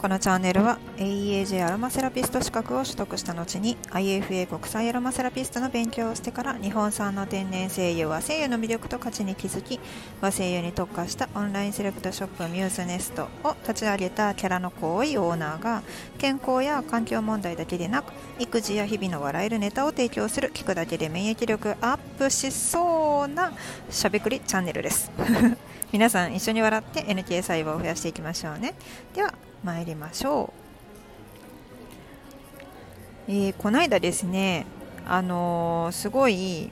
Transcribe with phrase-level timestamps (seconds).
[0.00, 9.80] このチャンネルは AEAJ アロマセラピスト資格を取得した後に IFA 国際アロマセラピストの勉強をしてから日本産の天然精油和精油の魅力と価値に気づき
[10.20, 15.82] 和精油に特化したオンラインセレクトショップミューズネストを立ち上げたキャラの濃いオーナーが
[16.16, 23.52] 健康や環境問題だけでなく育児や日々の笑えるネタを提供する聞くだけで免疫力アップしそうな
[23.90, 25.10] しゃべくりチャンネルです。
[25.90, 28.74] 皆さん一緒に笑って NK 細胞を増やしていきましょうね。
[29.14, 30.52] では参りましょ
[33.28, 34.66] う、えー、この間ですね
[35.06, 36.70] あのー、すごい、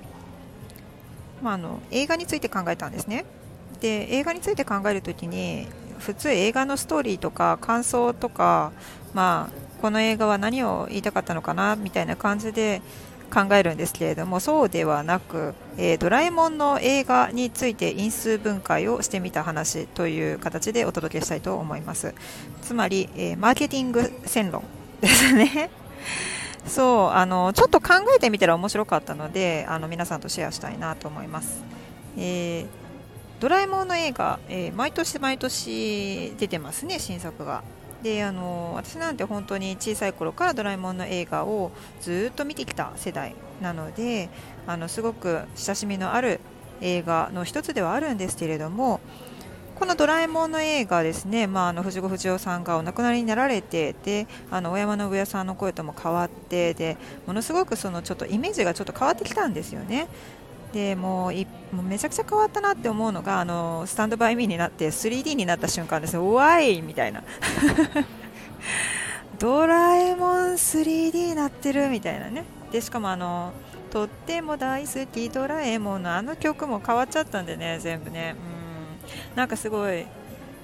[1.43, 3.25] まあ、あの映画について考えたんですね。
[3.81, 5.67] で映画について考えるときに
[5.99, 8.73] 普通映画のストーリーとか感想とか、
[9.15, 12.83] まあ、この映画は何を言いたかったのかなみたいな感じで
[13.27, 22.15] 考えるんですけれどもそうではなく、えー、ドラえもんの映画について因数分解をしてみた話という形でお届けしたいと思います。
[22.63, 24.65] つまり、えー、マーケティング戦論
[25.01, 25.71] ですね。
[26.67, 31.63] そうあのちょっと考えてみたら面白かったのであの皆さんとシェアしたいなと思います、
[32.17, 32.67] えー、
[33.39, 37.63] ドラえもんの映画、え毎年毎年出てますね新作が。
[38.07, 44.29] であの私なんて本当に小さい頃からドラえもんの映画をずっと見てきた世代なので
[44.65, 46.39] あのすごく親しみのある
[46.81, 49.01] 映画の一つではあるんですけれども
[49.75, 56.97] この「ドラえもん」の映画ですね、まあ、あの藤子不二雄さんがお亡くなりになられてであの大山信也さんの声とも変わってで
[57.27, 60.07] ものすごくそのちょっとイメージがちょっと変わってきたんですよね。
[60.73, 66.83] でもういもうめちゃくちゃ変わったなって思うのがあのスタンドバイミーになって 3D になった瞬間ですね、うわい!
[66.83, 67.23] みたいな。
[69.39, 72.45] ドラえもん 3D になってるみたいなね。
[72.73, 73.53] でしかもあの
[73.91, 78.35] とっても大好きドラえもんのあの曲も変わっちゃったんでね全部ね。
[79.33, 79.37] うん。
[79.37, 80.07] なんかすごい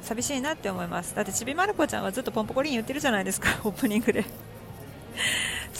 [0.02, 1.14] 寂しいなって思います。
[1.14, 4.24] だってちびまる子ちゃんはずっとポンポコリン言ってるじゃないですか オープニングで。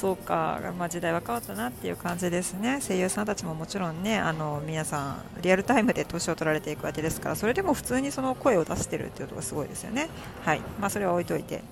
[0.03, 2.81] そうか、まあ、時代は変わったなっていう感じですね。
[2.81, 10.09] 声優さんたちももちろんねあの皆さんリアルタイムで年を取られていくわけですからそれでも普通にその声を出してるっていうことがすごいですよね。
[10.45, 10.61] はい。
[10.81, 11.63] まあ、それは置いといて。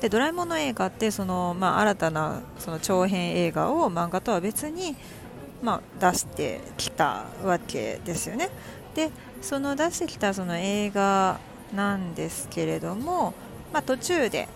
[0.00, 4.94] でドラえもんの映画ってその、まあ、新たなその長編映画を漫画とは別に、
[5.60, 8.48] まあ、出してきたわけですよね。
[8.94, 9.10] で
[9.42, 11.40] その出してきたその映画
[11.74, 13.34] なんですけれども、
[13.72, 14.46] まあ、途中で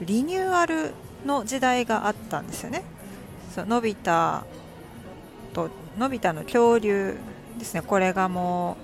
[0.00, 0.92] リニューアル
[1.24, 2.82] の時代があったんですよね。
[3.54, 4.42] そのび太
[5.52, 7.16] とのび太の恐竜
[7.58, 8.76] ですね、これがも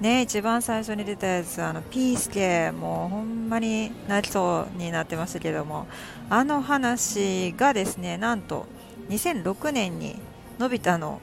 [0.00, 5.86] う、ね、一番最初に出たやつ、あのピースケ、もうほんまに泣きそうになってましたけども、
[6.30, 8.66] あの話がですね、なんと
[9.08, 10.20] 2006年に
[10.58, 11.20] のび太の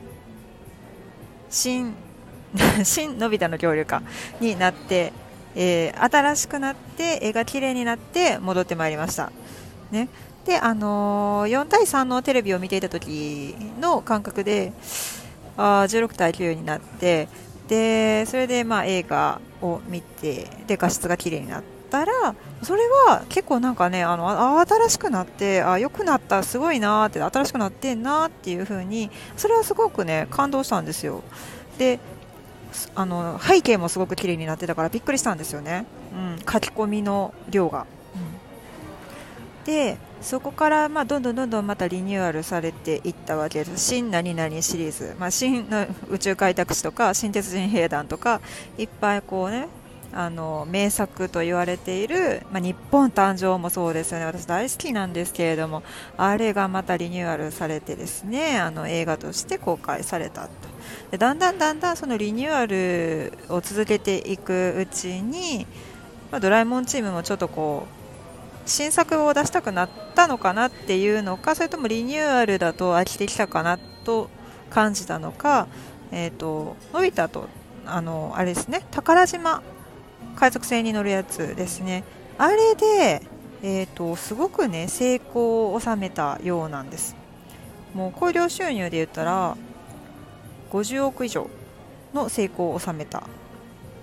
[1.50, 1.96] 新
[2.84, 4.02] 新のび太の恐竜か
[4.40, 5.14] になって、
[5.56, 9.32] えー、新しくなって絵が綺麗になって戻ってまいりました。
[9.92, 10.10] ね、
[10.46, 14.74] で、あのー、4対3のテレビを見ていた時の感覚で
[15.58, 17.28] あ16対9になって
[17.68, 31.24] でそれでまあ映画を見てで画質が綺麗になったらそれは結構なんかねあの新しくなってあ良くなったすごいなって新しくなってんなっていう風にそれはすごくね感動したんですよ
[31.78, 32.00] で
[32.96, 37.86] あの背景もすごく綺麗になってたからびっくりしたんですよね、うん、書き込みの量が。
[39.70, 43.86] でそこからまあどんどんどんどんまたリニューアルされていったわけです。
[43.86, 48.42] 新何々シリーズ、まあ、新の宇宙開拓史とか新鉄人兵団とか
[48.80, 49.68] いっぱいこうね
[50.12, 54.26] あの名作と言われている、まあ、日本誕生もそうですよね。
[54.26, 55.84] 私大好きなんですけれども
[56.18, 60.50] あれがまたリニューアルされてですねあの映画として公開されたと。
[61.12, 65.68] でだんだんだんだんそのリニューアルを続けていくうちに、
[66.32, 67.99] まあ、ドラえもんチームもちょっとこう
[68.66, 74.30] 新作を出したくなったのかなっていうのかそれともリニューアルだと飽きてきたかなと
[74.70, 75.68] 感じたのか、
[76.12, 77.50] えーと、のび太と
[77.86, 79.64] あのあれですね宝島
[80.36, 82.04] 海賊船に乗るやつですね。
[82.38, 83.22] あれで、
[83.62, 87.16] えーと、すごくね成功を収めたようなんです。
[87.94, 89.58] もう興行収入で言ったら
[90.72, 91.50] 50億以上
[92.14, 93.24] の成功を収めた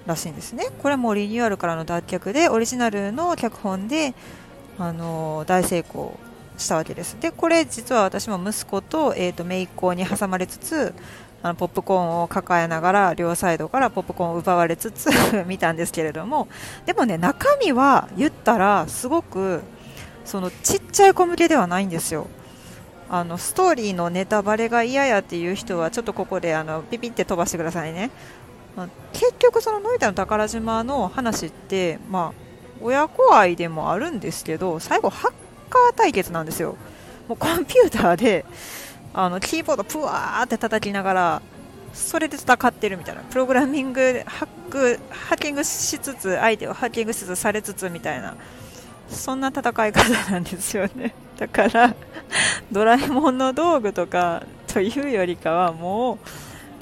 [0.06, 0.66] らしいんですね。
[0.82, 4.14] これもリニューアルからの脱却でオリジナルの脚本で
[4.78, 6.18] あの大成功
[6.58, 7.16] したわけです。
[7.20, 10.94] でこれ実は私も息子と,、えーと、姪っ子に挟まれつつ
[11.42, 15.08] あのポップコーンを抱えながら両サイドからポップコーンを奪われつつ
[15.46, 16.48] 見たんですけれども
[16.86, 19.62] でもね中身は言ったらすごく
[20.24, 22.26] そのちっちゃい子向けではないんですよ。
[23.08, 28.10] あのストーリーのネタバレが嫌やっていう人はちょっとここであのピピって飛ばしてくださいね、
[28.76, 32.45] まあ、結局そのノイタの宝島の話ってまあ
[32.80, 35.32] 親子愛でもあるんですけど最後ハッ
[35.70, 36.76] カー対決なんですよ。
[37.28, 38.44] もうコンピューターで
[39.12, 41.42] あのキーボードプワーって叩きながら
[41.92, 43.22] それで戦ってるみたいな。
[43.22, 48.36] プログラミングハックハッキングしつつ相手をハッキングしつつされつつみたいな。
[49.08, 51.14] そんな戦い方なんですよね。
[51.38, 51.94] だから
[52.72, 56.18] ドラえもんの道具とかというよりかはもう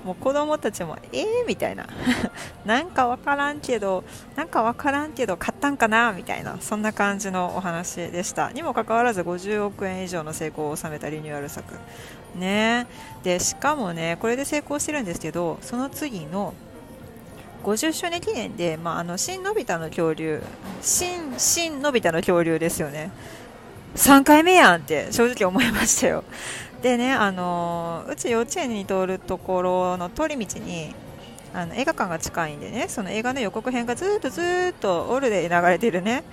[0.05, 1.87] もう子供たちもえーみたいな。
[2.65, 4.05] なんかわからんけど
[4.37, 8.53] なんかわからんけど買ったんかなみたいなそんな感じのお話でした。
[8.53, 11.75] にもかかわらず50億円以上の成功を収めたリニューアル作。
[12.35, 12.87] ね。
[13.23, 16.53] でしかもねこれで成功してるんですけどその次の
[17.65, 20.43] 50周年記念で、まあ、あの新のび太の恐竜
[20.83, 23.11] 新新のび太の恐竜ですよね。
[23.97, 26.25] 3回目やんって正直思いましたよ。
[26.85, 30.95] でね、あのうち幼稚園に通るところの通り道に
[31.55, 36.25] あの映画館が近いんでねその映画の予告編がずっとずっとオールで流れてるね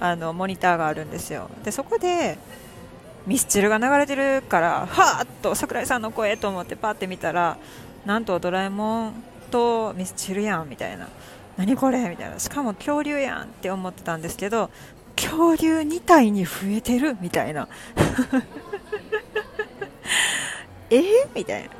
[0.00, 1.48] あのモニターがあるんですよ。
[1.62, 2.38] でそこで
[3.24, 7.56] ミスチルが流れてるからはーっと桜井さんの声と思ってパッて見たら
[8.04, 9.14] なんとドラえもん
[9.52, 11.06] とミスチルやんみたいな。
[11.56, 12.40] 何これみたいな。
[12.40, 14.70] しかも恐竜やんって思ってたんですけど
[15.14, 17.68] 恐竜2体に増えてるみたいな。
[20.90, 21.04] えー、
[21.34, 21.70] みたいな。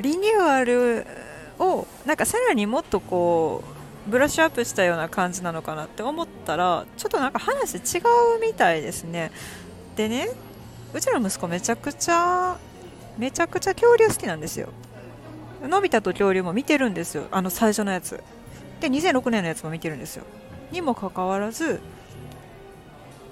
[0.00, 1.06] リニューアル
[1.58, 3.62] をなんかさらにもっとこ
[4.06, 9.30] うブラッシュアップしたような感じなのかなって思ったらちょっとなんか話違うみたいですね。
[9.96, 10.30] でね
[10.94, 12.56] うちの息子めちゃくちゃ
[13.18, 14.70] めちゃくちゃ恐竜好きなんですよ。
[15.62, 17.24] のび太と恐竜も見てるんですよ。
[17.30, 18.22] あの最初のやつ。
[18.80, 20.24] で2006年のやつも見てるんですよ。
[20.72, 21.80] にもかかわらず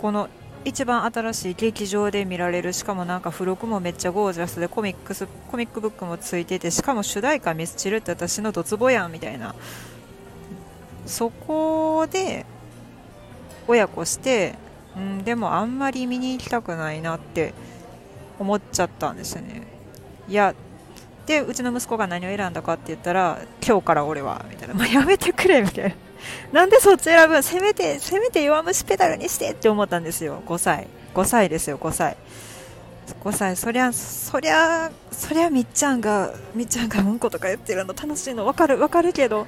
[0.03, 0.29] この
[0.64, 9.55] 一番新しい劇場で見られるしかもなんか付録もめっちゃゴージャスでコミックスコミックブックもついててしかも主題歌ミスチルって私のドツボやんみたいな。
[11.06, 12.44] そこで
[13.66, 14.55] 親子して、
[14.99, 17.54] ん、でもあんまり見に行きたくないなって
[18.38, 19.66] 思っちゃったんですよね。
[20.28, 20.54] いや
[21.26, 24.75] でうちの息子が何を選んだかって言ったら今日から俺はみたいな。
[24.76, 25.94] もうやめてくれみたいな。
[26.53, 30.43] なんでそっち選ぶせめて、せめて弱虫ペダルにしてって思ったんですよ。
[30.47, 30.87] 5歳。
[31.15, 32.17] 5歳ですよ、5歳。
[33.23, 33.56] 5歳。
[33.56, 39.47] そりゃ、そりゃ、そりゃみっちゃんが、みっちゃんがうんことか言ってるの楽しいの分かる、分かるけど、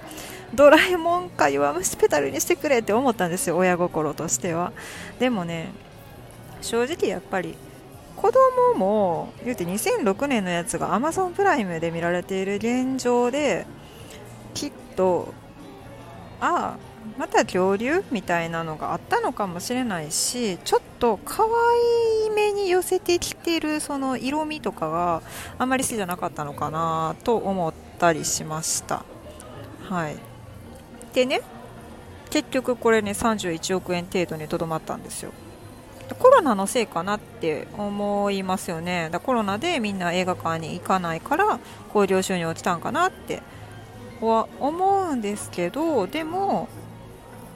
[0.54, 4.72] ドラえもんか弱虫ペダルにしてくれって思ったんですよ、親心としては。
[5.18, 5.72] でもね、
[6.60, 7.56] 正直やっぱり、
[8.16, 13.66] 子供も言うて2006年のやつが Amazon プライムで見られている現状で
[14.52, 15.32] きっと
[16.40, 16.76] あ
[17.18, 25.22] また恐竜みたいなのがあったのかもしれないしちょっと可愛い目に寄せてきてるその色味とかが
[25.58, 29.04] あんまり好きじゃなかったのかなと思ったりしました。
[29.88, 30.16] はい。
[31.12, 31.40] でね
[32.30, 35.32] 結局これね31億円程度にとどまったんですよ。
[36.18, 39.08] コロナのせいかなって思いますよね。
[39.10, 41.58] だコロナでみんな映画館に行かないから
[41.92, 43.42] 興行収入落ちたんかなって
[44.20, 46.68] は思うんですけどでも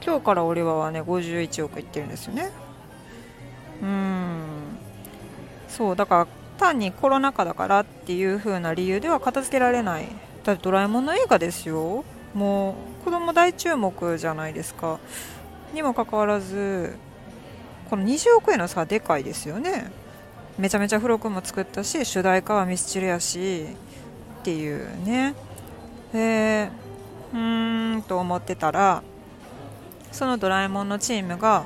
[0.05, 2.51] 今日から俺ははね51億いってるんですよね。
[3.81, 4.43] うん。
[5.67, 6.27] そうだから
[6.57, 10.07] 単にコロナ禍だからっていう風な理由では片付けられない。
[10.43, 12.05] だってドラえもんの映画ですよ。
[12.33, 14.99] もう子供大注目じゃないですか。
[15.73, 16.97] にもかかわらず
[17.89, 19.91] この20億円の差でかいですよね。
[20.57, 23.65] めちゃめちゃ付録も作ったし主題歌はミスチルやし
[24.39, 25.33] っていうね。
[26.15, 26.69] で
[27.33, 29.03] うーんと思ってたら
[30.13, 31.65] そのドラえもんのチームが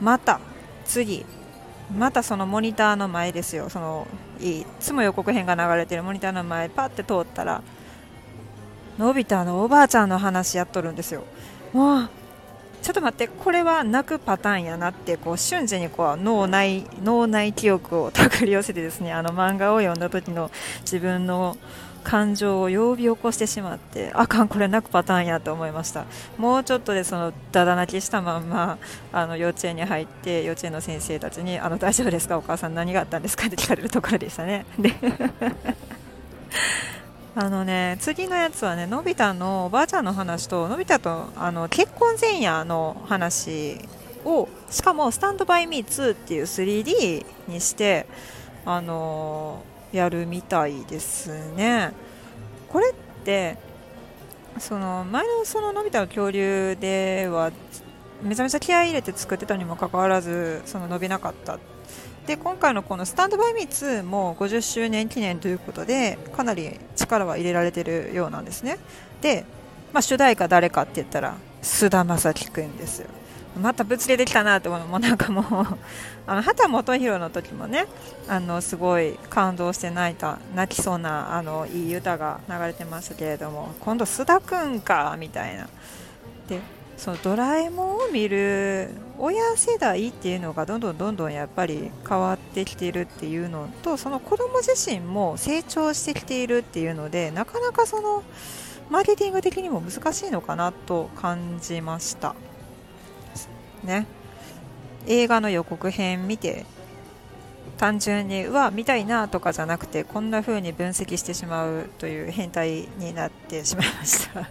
[0.00, 0.40] また
[0.86, 1.26] 次
[1.94, 3.68] またそのモニターの前ですよ。
[3.68, 4.06] その
[4.40, 7.62] いつも予告編が流れてるモニターの前パッて通ったら
[8.96, 11.24] のび太のおばあちゃんの話やっとるんですよ。
[11.74, 12.10] もう
[12.80, 20.50] ちょっと待ってこれは泣くパターンやなってこう瞬時にこう脳内脳内記憶を手繰り寄せてですねあの漫画を読んだ時の
[20.82, 21.58] 自分の
[22.02, 26.04] 感情を呼び起こしてしまってあかんこれ泣くパターンやと思いました。
[26.38, 28.78] もうちょっとでそのだだ泣きしたまんま
[29.12, 32.38] あの幼稚園に入って幼稚園の先生たちにあの大丈夫ですか？
[32.38, 33.46] お母さん何があったんですか？
[33.46, 34.66] って聞かれるところでしたね。
[34.78, 34.92] で
[37.36, 43.78] あのね次のやつはねのび太のおばあちゃんの話とのび太とあの結婚前夜の話
[44.24, 48.06] をしかも「スタンドバイミー2」っていう 3D にして
[48.66, 51.92] あのやるみたいですね。
[52.68, 52.94] これっ
[53.24, 53.56] て
[54.58, 57.50] その前のそののび太の恐竜では
[58.22, 61.58] めちゃめちゃ気合い入れて作ってたにもかかわらずその伸びなかった。
[62.26, 68.78] で今回のこの「スタンドバイミー2」も50周年記念ということでかなり力は入れられてるようなんですね。
[69.20, 69.44] で、
[69.92, 73.08] まあ、主題歌誰かって言ったら菅田将暉くんですよ。
[73.58, 75.44] また物理できたなって思うもなんかもう
[76.26, 77.86] あの畑基博の時もね
[78.28, 85.68] あのすごい感動して泣いた泣きそうなあのいい歌が流れてましたけれども今度須田くんかみたいな
[86.48, 86.60] で
[86.96, 98.22] そのドラえもんを見る親世代っていうのがどんどんどんどんやっぱり変わってきてるっていうのとその子供自身も成長してきているっていうのでなかなかその
[98.90, 102.34] マーケティング的にも難しいのかなと感じました。
[103.84, 104.06] ね。
[105.06, 106.66] 映画の予告編見て
[107.78, 114.48] 単純にうわ見たいなとかじゃなくてこんな風に分析してしまうという変態になってしまいました。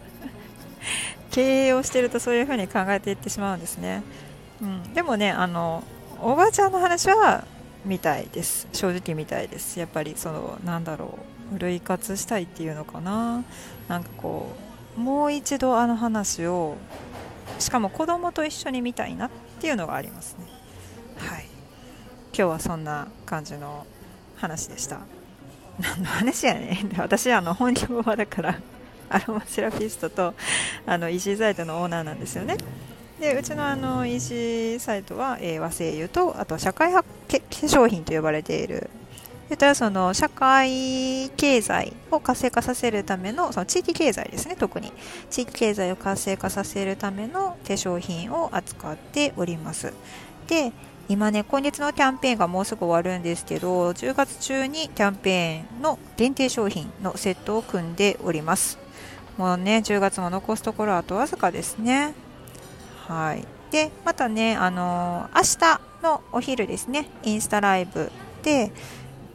[1.29, 4.01] 経営をしてるとそういう風に考えていってしまうんですね、
[4.63, 5.83] うん、でもねあの
[6.19, 7.45] おばあちゃんの話は
[7.85, 8.67] 見たいです。
[8.73, 9.79] 正直見たいです。
[9.79, 11.19] やっぱりそのなんだろ
[11.55, 13.43] う類活したいっていうのかな。
[13.87, 14.55] なんかこ
[14.97, 16.75] うもう一度あの話を
[17.57, 19.29] しかも子供と一緒に見たいなっ
[19.59, 20.45] ていうのがありますね。
[21.17, 21.45] はい。
[22.33, 23.85] 今日はそんな感じの
[24.37, 24.99] 話でした。
[25.79, 26.97] 何の話やねん。
[26.97, 28.59] 私あの本業はだから
[29.09, 30.33] アロマセラピストと
[30.85, 32.57] あの EC サイトのオーナーなんですよね。
[33.19, 38.89] でうちのあの EC サイトは、えー、和製油とあと社会派化粧品と呼ばれている
[39.49, 44.93] それその社会経済を活性化させるためのその地域経済ですね特に。
[45.31, 49.91] 地域経済を活性化させるための化粧品を扱っております。
[50.47, 50.71] で
[51.07, 58.77] 今ね今月のキャンペーンがもうすぐ終わるんですけど10月中にキャンペーンの限定商品のセットを組んでおります。
[59.37, 62.13] もうね10月も残すところあとわずかですね。
[63.07, 63.43] はい。
[63.71, 68.11] でまたねあのー、明日のお昼ですねインスタライブ
[68.43, 68.71] で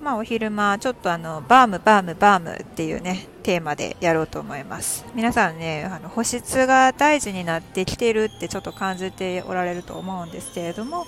[0.05, 5.07] まあ、お昼間ちょっとあのバームバームバームっていうねテーマでやろうと思います。
[5.15, 11.07] 皆さんねあの保湿が大事になってきてるってちょっと感じておられると思うんですけれども、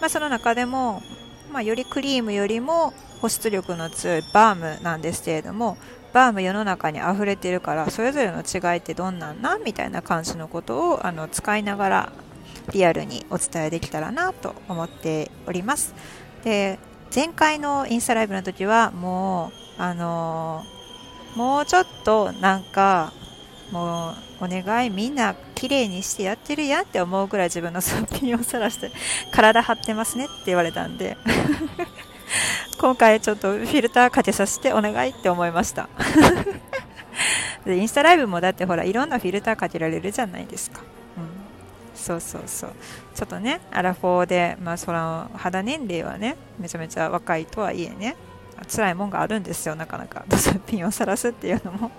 [0.00, 1.02] まあ、その中でも、
[1.52, 5.76] まあ、よりクリームよりも保湿力の強いバームなんですけれども
[6.14, 12.12] バーム世の中に溢れてるからそれぞれの違いってどんなんなみたいな感じのことをあの使いながら
[12.72, 15.94] リアルにお伝えできたらなと思っております。
[16.42, 16.78] で
[17.12, 23.12] 前回のインスタライブの時はもう、あのー、もうちょっとなんか、
[23.72, 28.90] もうお願いみんな綺麗にしてやってるやんって思うくらい自分のすっぴんをさらして
[29.32, 31.16] 体張ってますねって言われたんで
[32.80, 35.88] 今回ちょっとフィルターかけさせてお願いって思いました。
[37.66, 40.80] でインスタライブもだってほらいろんなフィルターかけられるじゃないですか。
[42.00, 42.70] そうそうそう。
[43.14, 48.16] ちょっとねアラフォーで、まあ、その肌年齢はねめちゃめちゃ若いとはいえね
[48.70, 50.24] 辛いもんがあるんですよなかなか。
[50.36, 51.90] すっぴんをさらすっていうのも。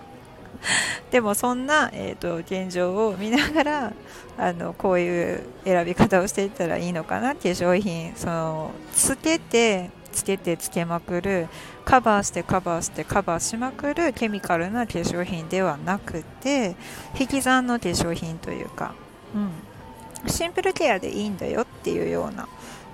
[1.12, 3.94] でもそんな、えーと、現状を見ながら
[4.38, 11.48] あのこういう選び方をしていったらいいのかな化粧品そのつけてつけてつけまくる
[11.86, 16.76] カバーしてカバーしてカバーしまくるケミカルな化粧品ではなくて
[17.20, 18.94] 引き算の化粧品というか、
[19.34, 19.50] うん、
[20.28, 22.48] シンプルケアでいいんだよっていうような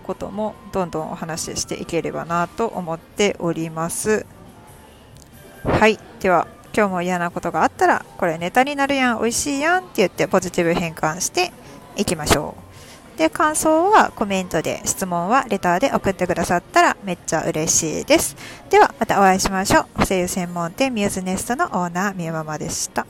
[0.05, 4.25] こともどんどんお話ししていければなと思っております。
[5.63, 6.00] はい。
[6.19, 11.51] では今日も嫌なことがあったらこれネタになるやん美味しいやんって言ってポジティブ変換して
[11.96, 12.55] いきましょ
[13.15, 13.17] う。
[13.17, 18.36] で感想はコメントで質問はレターで送ってくださったらめっちゃ嬉しいです。
[18.69, 20.05] ではまたお会いしましょう。
[20.05, 23.07] 声優専門店ミューズネストのオーナーみゆママでした。